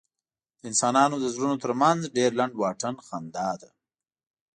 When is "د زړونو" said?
1.19-1.55